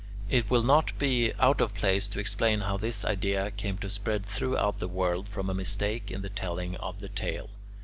It 0.31 0.49
will 0.49 0.63
not 0.63 0.97
be 0.97 1.31
out 1.39 1.61
of 1.61 1.75
place 1.75 2.07
to 2.07 2.19
explain 2.19 2.61
how 2.61 2.75
this 2.77 3.05
idea 3.05 3.51
came 3.51 3.77
to 3.77 3.87
spread 3.87 4.25
throughout 4.25 4.79
the 4.79 4.87
world 4.87 5.29
from 5.29 5.47
a 5.47 5.53
mistake 5.53 6.09
in 6.09 6.23
the 6.23 6.27
telling 6.29 6.73
of 6.77 7.01
the 7.01 7.09
tale. 7.09 7.51